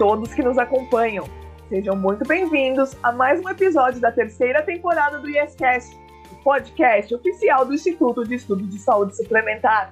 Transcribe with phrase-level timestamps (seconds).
[0.00, 1.26] todos que nos acompanham.
[1.68, 5.94] Sejam muito bem-vindos a mais um episódio da terceira temporada do YesCast,
[6.32, 9.90] o podcast oficial do Instituto de Estudo de Saúde Suplementar.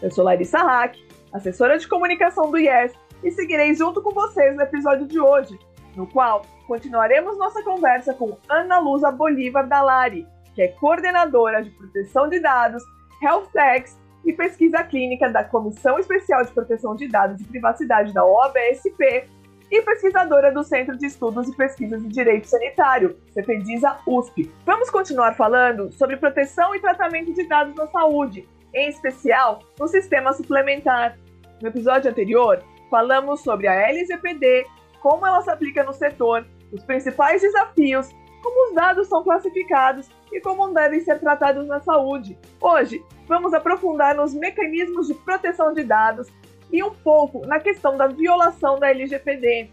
[0.00, 0.96] Eu sou Larissa Hack,
[1.34, 5.58] assessora de comunicação do IES, e seguirei junto com vocês no episódio de hoje,
[5.94, 12.26] no qual continuaremos nossa conversa com Ana Luza Bolívar Dalari, que é coordenadora de proteção
[12.26, 12.82] de dados,
[13.22, 18.24] Health Techs e pesquisa clínica da Comissão Especial de Proteção de Dados e Privacidade da
[18.24, 19.41] OABSP
[19.72, 24.52] e pesquisadora do Centro de Estudos e Pesquisas de Direito Sanitário, CEPEDISA USP.
[24.66, 30.34] Vamos continuar falando sobre proteção e tratamento de dados na saúde, em especial no sistema
[30.34, 31.16] suplementar.
[31.62, 34.66] No episódio anterior, falamos sobre a LGPD,
[35.00, 38.10] como ela se aplica no setor, os principais desafios,
[38.42, 42.38] como os dados são classificados e como devem ser tratados na saúde.
[42.60, 46.28] Hoje, vamos aprofundar nos mecanismos de proteção de dados
[46.72, 49.70] e um pouco na questão da violação da LGPD.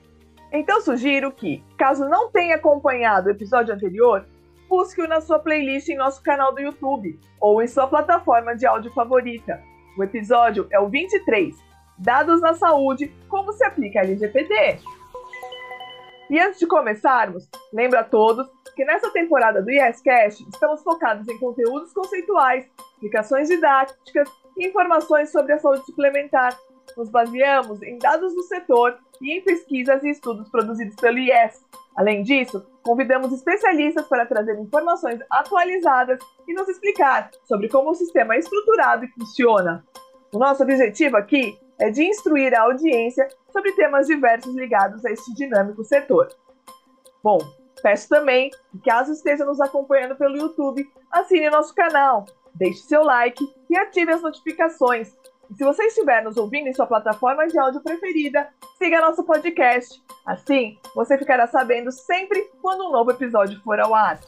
[0.52, 4.26] Então sugiro que, caso não tenha acompanhado o episódio anterior,
[4.68, 8.92] busque-o na sua playlist em nosso canal do YouTube ou em sua plataforma de áudio
[8.94, 9.62] favorita.
[9.98, 11.56] O episódio é o 23,
[11.98, 14.80] Dados na Saúde, como se aplica a LGPD.
[16.30, 21.38] E antes de começarmos, lembro a todos que nessa temporada do YesCast estamos focados em
[21.40, 26.56] conteúdos conceituais, explicações didáticas e informações sobre a saúde suplementar.
[27.00, 31.66] Nos baseamos em dados do setor e em pesquisas e estudos produzidos pelo IES.
[31.96, 38.36] Além disso, convidamos especialistas para trazer informações atualizadas e nos explicar sobre como o sistema
[38.36, 39.82] é estruturado e funciona.
[40.34, 45.34] O nosso objetivo aqui é de instruir a audiência sobre temas diversos ligados a este
[45.34, 46.28] dinâmico setor.
[47.24, 47.38] Bom,
[47.82, 53.42] peço também que, caso esteja nos acompanhando pelo YouTube, assine nosso canal, deixe seu like
[53.70, 55.16] e ative as notificações.
[55.50, 60.02] E se você estiver nos ouvindo em sua plataforma de áudio preferida, siga nosso podcast.
[60.26, 64.20] Assim, você ficará sabendo sempre quando um novo episódio for ao ar.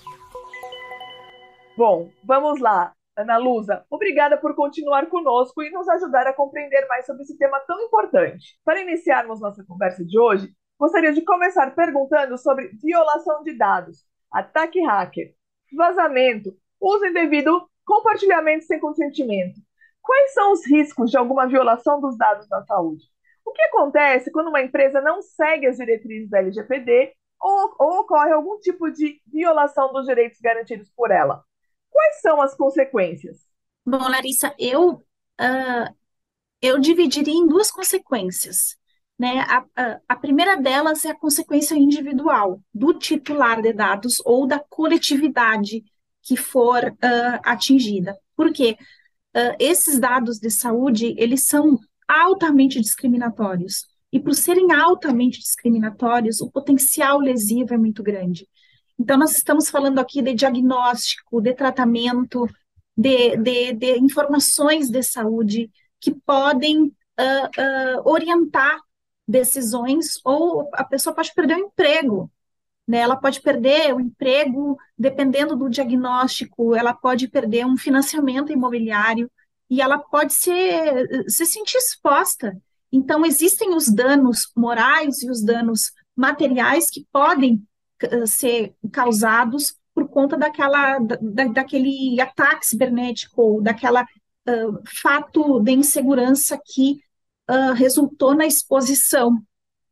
[1.77, 2.93] Bom, vamos lá.
[3.15, 7.59] Ana Lusa, obrigada por continuar conosco e nos ajudar a compreender mais sobre esse tema
[7.67, 8.57] tão importante.
[8.63, 10.49] Para iniciarmos nossa conversa de hoje,
[10.79, 15.35] gostaria de começar perguntando sobre violação de dados, ataque hacker,
[15.75, 19.59] vazamento, uso indevido, compartilhamento sem consentimento.
[20.01, 23.03] Quais são os riscos de alguma violação dos dados da saúde?
[23.45, 28.31] O que acontece quando uma empresa não segue as diretrizes da LGPD ou, ou ocorre
[28.31, 31.43] algum tipo de violação dos direitos garantidos por ela?
[31.89, 33.39] Quais são as consequências?
[33.85, 35.95] Bom, Larissa, eu, uh,
[36.61, 38.77] eu dividiria em duas consequências.
[39.19, 39.39] Né?
[39.41, 44.59] A, a, a, primeira delas é a consequência individual do titular de dados ou da
[44.59, 45.83] coletividade
[46.23, 48.17] que for uh, atingida.
[48.35, 48.77] Por quê?
[49.35, 53.85] Uh, esses dados de saúde, eles são altamente discriminatórios.
[54.11, 58.47] E por serem altamente discriminatórios, o potencial lesivo é muito grande.
[58.99, 62.45] Então, nós estamos falando aqui de diagnóstico, de tratamento,
[62.95, 68.79] de, de, de informações de saúde que podem uh, uh, orientar
[69.27, 72.29] decisões, ou a pessoa pode perder o emprego,
[72.91, 72.97] né?
[72.97, 79.31] Ela pode perder o emprego dependendo do diagnóstico, ela pode perder um financiamento imobiliário
[79.69, 82.53] e ela pode ser, se sentir exposta.
[82.91, 87.63] Então, existem os danos morais e os danos materiais que podem
[88.01, 95.71] eh, ser causados por conta daquela, da, daquele ataque cibernético, ou daquela uh, fato de
[95.71, 97.01] insegurança que
[97.49, 99.41] uh, resultou na exposição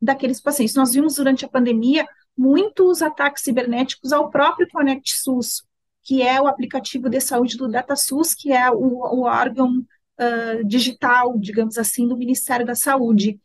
[0.00, 0.74] daqueles pacientes.
[0.74, 5.62] Nós vimos durante a pandemia muitos ataques cibernéticos ao próprio Connect SUS,
[6.02, 11.38] que é o aplicativo de saúde do DataSUS, que é o, o órgão uh, digital,
[11.38, 13.38] digamos assim, do Ministério da Saúde.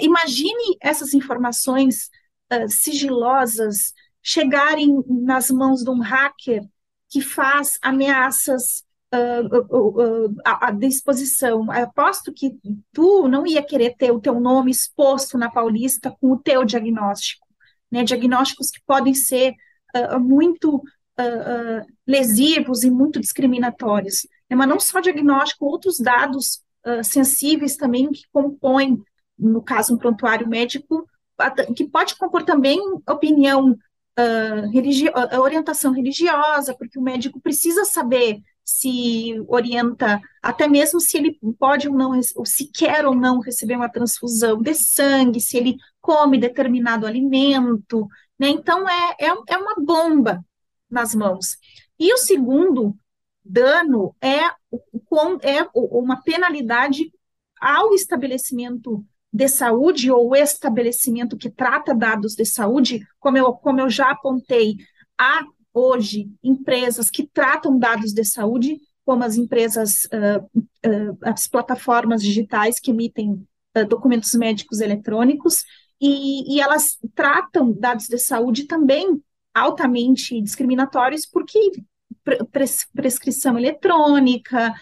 [0.00, 2.10] imagine essas informações
[2.68, 3.92] sigilosas
[4.22, 6.62] chegarem nas mãos de um hacker
[7.10, 11.70] que faz ameaças uh, uh, uh, à, à disposição.
[11.70, 12.56] Aposto que
[12.92, 17.41] tu não ia querer ter o teu nome exposto na Paulista com o teu diagnóstico,
[17.92, 18.02] né?
[18.02, 19.54] Diagnósticos que podem ser
[20.22, 20.82] muito
[22.06, 24.26] lesivos e muito discriminatórios.
[24.48, 24.56] Né?
[24.56, 26.62] Mas não só diagnóstico, outros dados
[27.04, 29.02] sensíveis também que compõem,
[29.38, 31.06] no caso, um prontuário médico,
[31.76, 33.76] que pode compor também opinião
[34.18, 41.38] uh, religi orientação religiosa, porque o médico precisa saber se orienta, até mesmo se ele
[41.58, 45.76] pode ou não, ou se quer ou não receber uma transfusão de sangue, se ele
[46.02, 48.06] come determinado alimento,
[48.38, 48.48] né?
[48.48, 50.44] Então, é, é, é uma bomba
[50.90, 51.56] nas mãos.
[51.98, 52.94] E o segundo
[53.44, 57.10] dano é, é uma penalidade
[57.60, 63.88] ao estabelecimento de saúde ou estabelecimento que trata dados de saúde, como eu, como eu
[63.88, 64.76] já apontei,
[65.18, 70.44] há hoje empresas que tratam dados de saúde, como as empresas, uh,
[70.86, 73.46] uh, as plataformas digitais que emitem
[73.76, 75.64] uh, documentos médicos eletrônicos,
[76.04, 79.22] e, e, elas tratam dados de saúde também
[79.54, 81.58] altamente discriminatórios, porque
[82.50, 84.74] pres, prescrição eletrônica,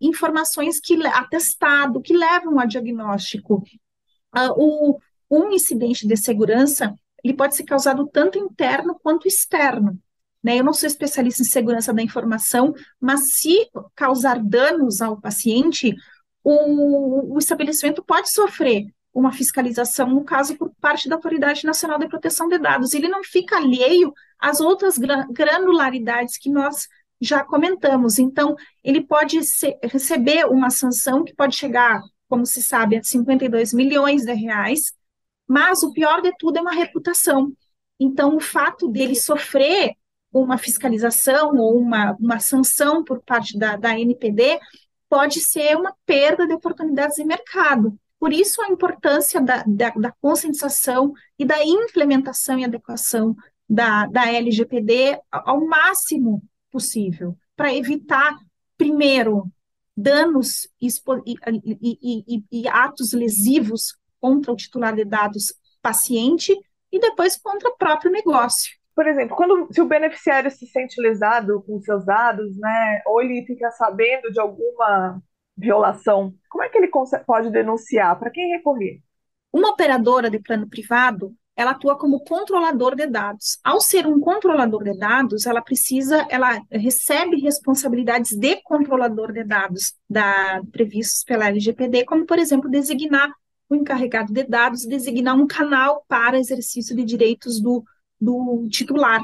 [0.00, 3.62] informações que atestado, que levam a diagnóstico.
[4.56, 4.98] o,
[5.30, 6.94] um incidente de segurança
[7.24, 9.98] ele pode ser causado tanto interno quanto externo.
[10.42, 10.60] Né?
[10.60, 15.92] Eu não sou especialista em segurança da informação, mas se causar danos ao paciente,
[16.44, 22.06] o, o estabelecimento pode sofrer uma fiscalização, no caso, por parte da Autoridade Nacional de
[22.06, 22.92] Proteção de Dados.
[22.92, 26.86] Ele não fica alheio às outras granularidades que nós
[27.18, 28.18] já comentamos.
[28.18, 28.54] Então,
[28.84, 31.98] ele pode ser, receber uma sanção que pode chegar,
[32.28, 34.92] como se sabe, a 52 milhões de reais,
[35.48, 37.50] mas o pior de tudo é uma reputação.
[37.98, 39.94] Então, o fato dele sofrer
[40.30, 44.60] uma fiscalização ou uma, uma sanção por parte da, da NPD
[45.08, 47.98] pode ser uma perda de oportunidades de mercado.
[48.18, 53.36] Por isso, a importância da, da, da conscientização e da implementação e adequação
[53.68, 58.36] da, da LGPD ao máximo possível, para evitar,
[58.76, 59.50] primeiro,
[59.96, 60.88] danos e,
[61.26, 66.54] e, e, e, atos lesivos contra o titular de dados paciente
[66.92, 68.76] e depois contra o próprio negócio.
[68.94, 73.44] Por exemplo, quando se o beneficiário se sente lesado com seus dados, né, ou ele
[73.46, 75.22] fica sabendo de alguma
[75.56, 76.90] violação, como é que ele
[77.26, 78.18] pode denunciar?
[78.18, 79.02] Para quem recorrer?
[79.52, 83.58] Uma operadora de plano privado, ela atua como controlador de dados.
[83.62, 89.94] Ao ser um controlador de dados, ela precisa, ela recebe responsabilidades de controlador de dados
[90.08, 93.30] da, previstos pela LGPD, como, por exemplo, designar
[93.68, 97.84] o encarregado de dados, designar um canal para exercício de direitos do
[98.18, 99.22] do titular.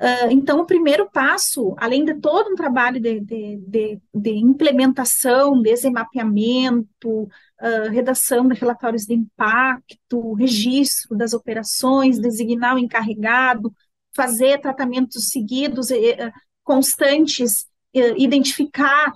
[0.00, 5.60] Uh, então, o primeiro passo, além de todo um trabalho de, de, de, de implementação,
[5.60, 13.70] desemapeamento, uh, redação de relatórios de impacto, registro das operações, designar o encarregado,
[14.14, 16.32] fazer tratamentos seguidos, eh,
[16.64, 19.12] constantes, eh, identificar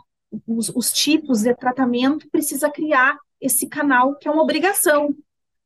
[0.46, 5.14] os, os tipos de tratamento, precisa criar esse canal, que é uma obrigação,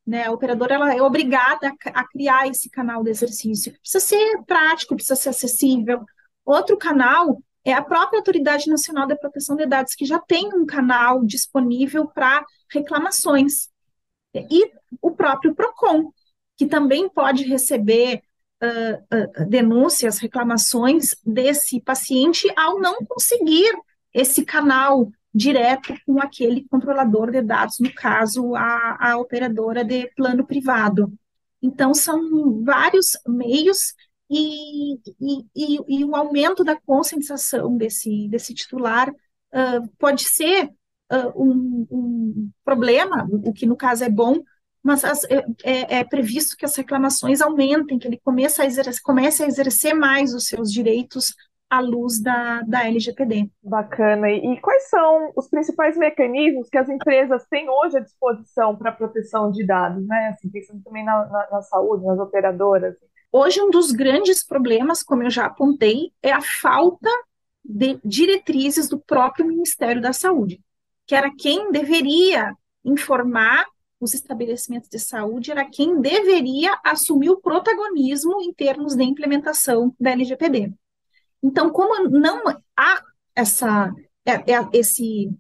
[0.09, 0.25] né?
[0.25, 3.79] A operadora ela é obrigada a, criar esse canal de exercício.
[3.79, 6.03] Precisa ser prático, precisa ser acessível.
[6.47, 10.65] Outro canal é a própria Autoridade Nacional de Proteção de Dados, que já tem um
[10.65, 13.69] canal disponível para reclamações.
[14.35, 14.71] E
[15.03, 16.11] o próprio PROCON,
[16.57, 18.23] que também pode receber
[18.63, 23.71] uh, uh, denúncias, reclamações desse paciente ao não conseguir
[24.15, 30.45] esse canal direto com aquele controlador de dados, no caso, a, a operadora de plano
[30.45, 31.13] privado.
[31.63, 33.95] Então, são vários meios
[34.29, 40.67] e, e, e, e o aumento da conscientização desse, desse titular uh, pode ser
[41.13, 44.43] uh, um, um, problema, o que no caso é bom,
[44.83, 49.03] mas as, é, é, é, previsto que as reclamações aumentem, que ele comece a, exercer,
[49.03, 51.33] comece a exercer mais os seus direitos
[51.71, 53.51] à luz da, da LGPD.
[53.63, 54.31] Bacana.
[54.31, 58.95] E quais são os principais mecanismos que as empresas têm hoje à disposição para a
[58.95, 60.29] proteção de dados, né?
[60.29, 62.95] Assim, pensando também na, na, na saúde, nas operadoras.
[63.31, 67.11] Hoje, um dos grandes problemas, como eu já apontei, é a falta
[67.63, 70.63] de diretrizes do próprio Ministério da Saúde,
[71.07, 73.67] que era quem deveria informar
[74.01, 80.13] os estabelecimentos de saúde, era quem deveria assumir o protagonismo em termos de implementação da
[80.13, 80.73] LGPD.
[81.43, 82.43] Então, como não
[82.77, 83.03] há
[83.35, 83.93] essa,
[84.25, 85.31] é, é, esse,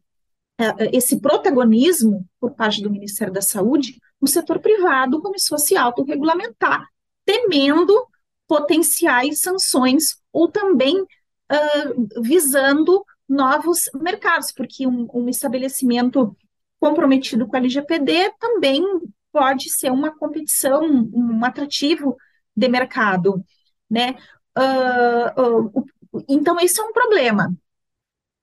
[0.58, 5.76] é, esse protagonismo por parte do Ministério da Saúde, o setor privado começou a se
[5.76, 6.86] autorregulamentar,
[7.24, 8.06] temendo
[8.46, 16.34] potenciais sanções ou também uh, visando novos mercados, porque um, um, estabelecimento
[16.80, 18.82] comprometido com a LGPD também
[19.30, 22.16] pode ser uma competição, um atrativo
[22.56, 23.44] de mercado,
[23.90, 24.16] né?
[24.58, 25.86] Uh,
[26.28, 27.54] então, esse é um problema.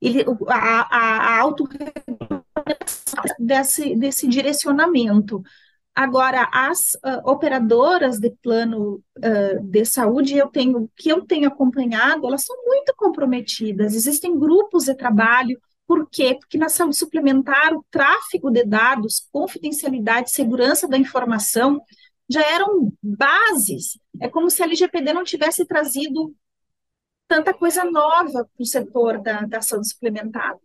[0.02, 1.54] Ele, a, a, a
[3.40, 5.44] desse, desse direcionamento.
[5.94, 9.02] Agora, as uh, operadoras de plano
[9.64, 13.96] de saúde, eu tenho, que eu tenho acompanhado, elas são muito comprometidas.
[13.96, 15.60] Existem grupos de trabalho.
[15.88, 16.36] Por quê?
[16.40, 21.82] Porque na saúde suplementar, o tráfego de dados, confidencialidade, segurança da informação,
[22.30, 23.98] já eram bases.
[24.20, 26.36] É como se a LGPD não tivesse trazido
[27.28, 30.56] tanta coisa nova para o setor da, da saúde suplementar.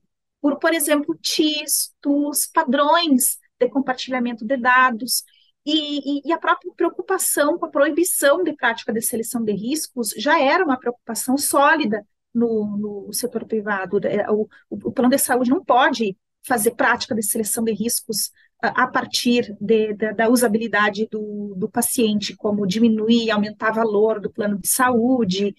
[0.41, 5.25] Por, por exemplo, TIS, TUS, padrões de compartilhamento de dados,
[5.65, 10.11] e, e, e, a própria preocupação com a proibição de prática de seleção de riscos
[10.17, 14.01] já era uma preocupação sólida no, no setor privado.
[14.07, 18.31] É, o, o, plano de saúde não pode fazer prática de seleção de riscos
[18.63, 24.59] a, partir de, de, da usabilidade do, do paciente, como diminuir, aumentar valor do plano
[24.59, 25.55] de saúde.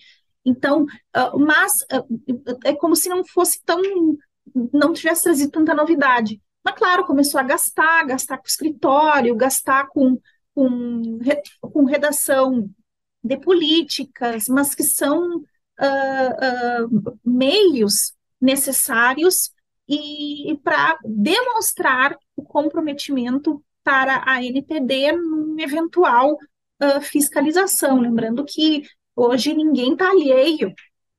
[0.46, 3.81] Então, uh, mas uh, é como se não fosse tão,
[4.74, 6.41] não tivesse trazido tanta novidade.
[6.63, 10.20] Mas, claro, começou a gastar, gastar com escritório, gastar com,
[10.53, 11.20] com,
[11.62, 12.70] com redação
[13.24, 19.51] de políticas, mas que são uh, uh, meios necessários
[19.88, 28.00] e para demonstrar o comprometimento para a NPD num eventual uh, fiscalização.
[28.00, 28.83] Lembrando que
[29.15, 30.74] hoje ninguém está alheio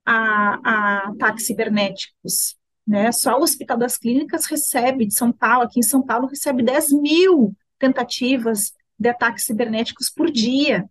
[0.04, 2.56] a, a ataques cibernéticos.
[2.86, 3.12] Né?
[3.12, 6.92] Só o Hospital das Clínicas recebe, de São Paulo, aqui em São Paulo, recebe 10
[6.92, 10.88] mil tentativas de ataques cibernéticos por dia.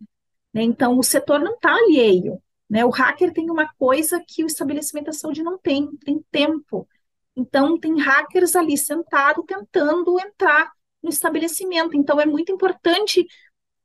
[0.53, 0.63] Né?
[0.63, 2.41] Então, o setor não está alheio.
[2.69, 2.85] Né?
[2.85, 6.87] O hacker tem uma coisa que o estabelecimento da saúde não tem, tem tempo.
[7.35, 10.71] Então, tem hackers ali sentado tentando entrar
[11.01, 11.95] no estabelecimento.
[11.95, 13.25] Então, é muito importante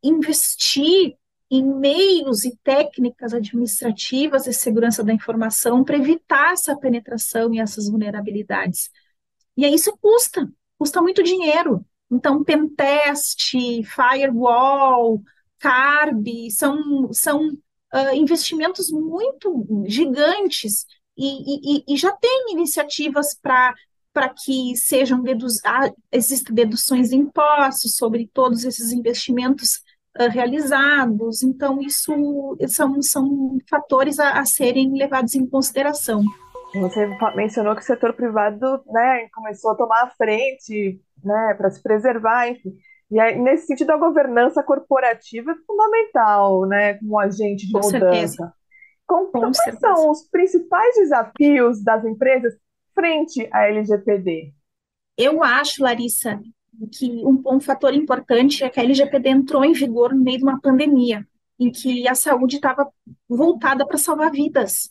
[0.03, 1.17] investir
[1.51, 7.89] em meios e técnicas administrativas de segurança da informação para evitar essa penetração e essas
[7.89, 8.91] vulnerabilidades.
[9.57, 11.85] E aí isso custa, custa muito dinheiro.
[12.11, 13.53] Então, pentest,
[13.85, 15.23] firewall,
[15.59, 20.85] CARB, são, são uh, investimentos muito gigantes
[21.17, 23.75] e, e, e já tem iniciativas para
[24.13, 29.83] para que sejam deduz, ah, existem deduções de impostos sobre todos esses investimentos
[30.19, 31.43] uh, realizados.
[31.43, 36.23] Então, isso são, são fatores a, a, serem levados em consideração.
[36.81, 41.83] Você mencionou que o setor privado né, começou a tomar a frente né, para se
[41.83, 42.75] preservar, enfim.
[43.11, 47.99] E aí, nesse sentido, a governança corporativa é fundamental, né, como agente de Com mudança.
[47.99, 48.53] Certeza.
[49.07, 49.81] Com, Com quais certeza.
[49.81, 52.57] são os principais desafios das empresas
[52.95, 54.53] frente à LGPD?
[55.17, 56.41] Eu acho, Larissa,
[56.93, 60.45] que um, um fator importante é que a LGPD entrou em vigor no meio de
[60.45, 61.27] uma pandemia,
[61.59, 62.91] em que a saúde estava
[63.29, 64.91] voltada para salvar vidas.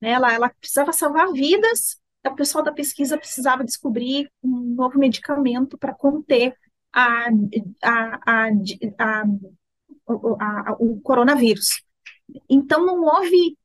[0.00, 0.10] Né?
[0.10, 5.94] Ela, ela precisava salvar vidas, o pessoal da pesquisa precisava descobrir um novo medicamento para
[5.94, 6.54] conter
[6.92, 7.28] a,
[7.82, 8.50] a,
[8.98, 9.24] a,
[10.38, 11.82] a, o coronavírus.
[12.48, 13.56] Então, não houve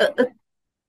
[0.00, 0.34] uh,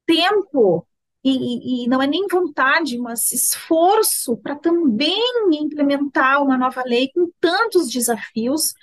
[0.05, 0.87] tempo,
[1.23, 5.19] e, e, não é nem vontade, mas esforço para também
[5.53, 8.73] implementar uma nova lei com tantos desafios,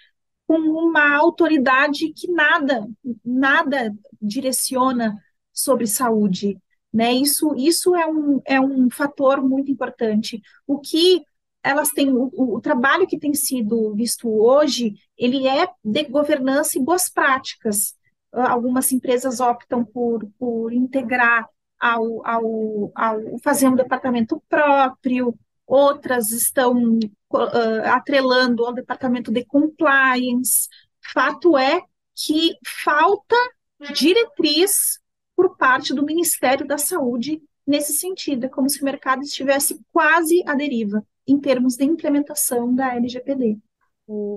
[0.46, 2.88] com uma autoridade que nada,
[3.24, 5.16] nada direciona
[5.52, 6.58] sobre saúde.
[6.92, 7.12] Né?
[7.12, 10.42] Isso, isso é, um, é um fator muito importante.
[10.66, 11.24] O que
[11.62, 16.82] elas têm o, o, trabalho que tem sido visto hoje, ele é de governança e
[16.82, 17.94] boas práticas.
[18.32, 21.48] Algumas empresas optam por, por integrar
[21.78, 25.34] ao, ao, ao fazer um departamento próprio,
[25.66, 26.98] outras estão
[27.32, 30.68] uh, atrelando ao departamento de compliance.
[31.12, 31.82] Fato é
[32.14, 33.36] que falta
[33.92, 35.00] diretriz
[35.34, 38.46] por parte do Ministério da Saúde nesse sentido.
[38.46, 43.58] É como se o mercado estivesse quase à deriva em termos de implementação da LGPD.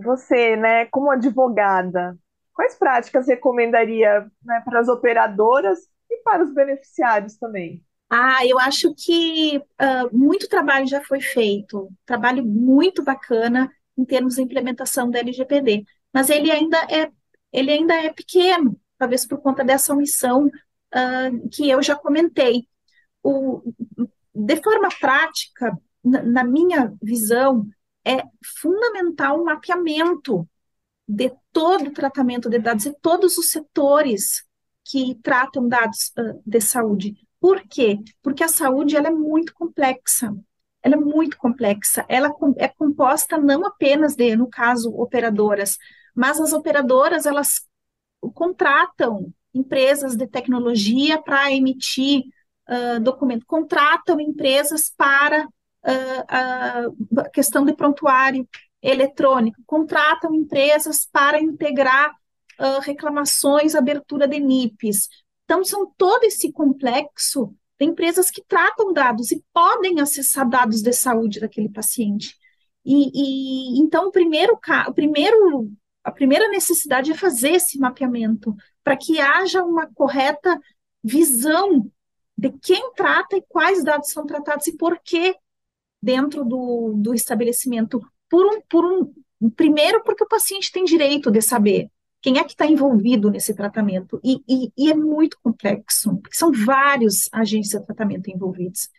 [0.04, 2.18] Você, né, como advogada,
[2.56, 7.84] quais práticas recomendaria né, para as operadoras e para os beneficiários também?
[8.10, 14.36] Ah, eu acho que uh, muito trabalho já foi feito, trabalho muito bacana em termos
[14.36, 17.12] de implementação da LGPD, mas ele ainda é,
[17.52, 22.68] ele ainda é pequeno, talvez por conta dessa omissão uh, que eu já comentei.
[23.24, 23.62] O,
[24.34, 27.66] de forma prática, na, minha visão,
[28.06, 28.24] é
[28.62, 30.48] fundamental um mapeamento
[31.08, 34.44] de todo o tratamento de dados e todos os setores
[34.84, 37.16] que tratam dados uh, de saúde.
[37.40, 38.00] Por quê?
[38.22, 40.36] Porque a saúde ela é muito complexa.
[40.82, 42.06] Ela é muito complexa.
[42.08, 45.78] Ela é composta não apenas de, no caso, operadoras,
[46.14, 47.68] mas as operadoras elas
[48.34, 52.24] contratam empresas de tecnologia para emitir
[52.70, 55.48] uh, documento, contratam empresas para
[56.28, 58.48] a, a questão de prontuário
[58.86, 62.12] eletrônico, contratam empresas para integrar
[62.60, 65.10] uh, reclamações, abertura de NIPs.
[65.44, 70.94] Então, são todo esse complexo de empresas que tratam dados e podem acessar dados de
[70.94, 72.36] saúde daquele paciente.
[72.86, 75.72] E, e então, o primeiro, o primeiro,
[76.04, 80.60] a primeira necessidade é fazer esse mapeamento para que haja uma correta
[81.04, 81.90] visão
[82.38, 85.36] de quem trata e quais dados são tratados e por que
[86.02, 88.00] dentro do, do estabelecimento.
[88.30, 91.90] Por um, por um primeiro porque o paciente tem direito de saber
[92.22, 96.52] quem é que está envolvido nesse tratamento e, e, e, é muito complexo, porque são
[96.52, 98.90] vários agentes de tratamento envolvidos.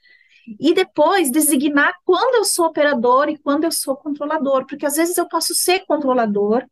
[0.60, 5.18] E depois designar quando eu sou operador e quando eu sou controlador, porque às vezes
[5.18, 6.64] eu posso ser controlador,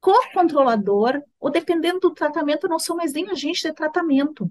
[0.00, 4.50] co-controlador, ou dependendo do tratamento, eu não sou mais nem agente de tratamento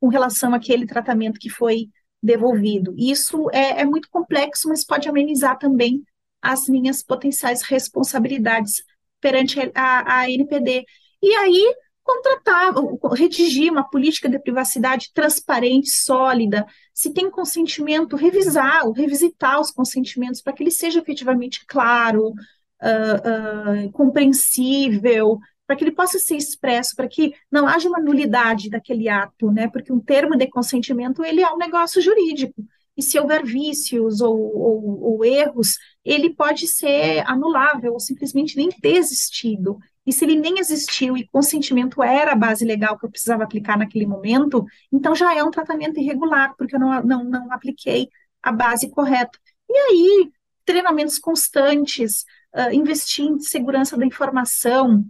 [0.00, 1.90] com relação àquele tratamento que foi
[2.22, 2.94] devolvido.
[2.96, 6.02] Isso é, é muito complexo, mas pode amenizar também
[6.48, 8.82] as minhas potenciais responsabilidades
[9.20, 10.84] perante a, a NPD.
[11.22, 12.72] E aí, contratar,
[13.14, 20.40] redigir uma política de privacidade transparente, sólida, se tem consentimento, revisar ou revisitar os consentimentos
[20.40, 26.96] para que ele seja efetivamente claro, uh, uh, compreensível, para que ele possa ser expresso,
[26.96, 29.68] para que não haja uma nulidade daquele ato, né?
[29.68, 32.64] Porque um termo de consentimento ele é um negócio jurídico.
[32.98, 38.70] E se houver vícios ou, ou, ou erros, ele pode ser anulável ou simplesmente nem
[38.70, 39.78] ter existido.
[40.04, 43.78] E se ele nem existiu e consentimento era a base legal que eu precisava aplicar
[43.78, 48.08] naquele momento, então já é um tratamento irregular, porque eu não, não, não apliquei
[48.42, 49.38] a base correta.
[49.68, 50.32] E aí,
[50.64, 55.06] treinamentos constantes, uh, investir em segurança da informação,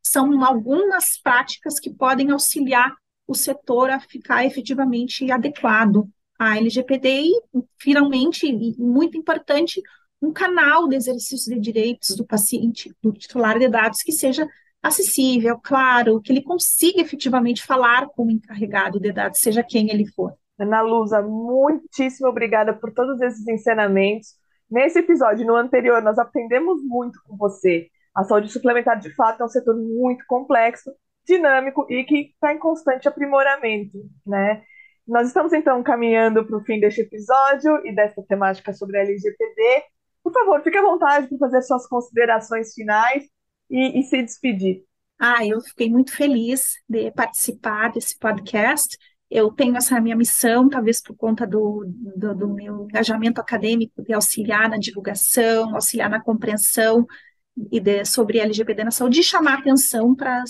[0.00, 2.94] são algumas práticas que podem auxiliar
[3.26, 6.08] o setor a ficar efetivamente adequado
[6.42, 7.40] à LGPD e,
[7.78, 9.80] finalmente, e muito importante,
[10.20, 14.46] um canal de exercício de direitos do paciente, do titular de dados, que seja
[14.82, 20.06] acessível, claro, que ele consiga efetivamente falar com o encarregado de dados, seja quem ele
[20.06, 20.34] for.
[20.58, 24.34] Ana Lusa, muitíssimo obrigada por todos esses ensinamentos.
[24.70, 29.44] Nesse episódio, no anterior, nós aprendemos muito com você a saúde suplementar, de fato, é
[29.44, 30.90] um setor muito complexo,
[31.26, 34.62] dinâmico e que está em constante aprimoramento, né?
[35.06, 39.84] Nós estamos, então, caminhando para o fim deste episódio e dessa temática sobre a LGPD.
[40.22, 43.24] Por favor, fique à vontade para fazer suas considerações finais
[43.68, 44.84] e, e se despedir.
[45.18, 48.96] Ah, eu fiquei muito feliz de participar desse podcast.
[49.28, 51.84] Eu tenho essa minha missão, talvez por conta do,
[52.16, 57.06] do, do meu engajamento acadêmico, de auxiliar na divulgação, auxiliar na compreensão
[57.70, 60.42] e de, sobre LGBT na saúde, de chamar atenção para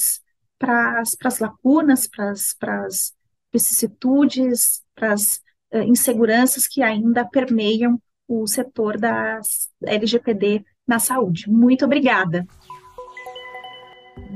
[1.01, 3.15] as lacunas, para as
[3.53, 5.41] vicissitudes, para as
[5.75, 9.41] uh, inseguranças que ainda permeiam o setor da
[9.85, 11.51] LGPD na saúde.
[11.51, 12.47] Muito obrigada.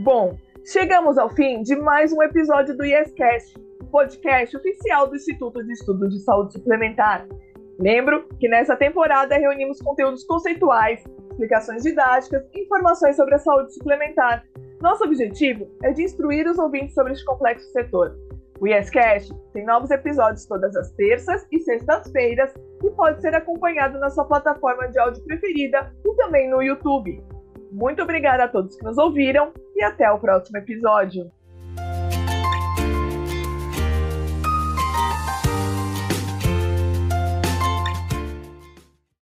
[0.02, 3.54] Bom, chegamos ao fim de mais um episódio do IESCast,
[3.90, 7.26] podcast oficial do Instituto de Estudos de Saúde Suplementar.
[7.78, 11.02] Lembro que nessa temporada reunimos conteúdos conceituais
[11.36, 14.44] explicações didáticas e informações sobre a saúde suplementar.
[14.80, 18.16] Nosso objetivo é de instruir os ouvintes sobre este complexo setor.
[18.60, 24.08] O YesCast tem novos episódios todas as terças e sextas-feiras e pode ser acompanhado na
[24.08, 27.22] sua plataforma de áudio preferida e também no YouTube.
[27.70, 31.30] Muito obrigada a todos que nos ouviram e até o próximo episódio.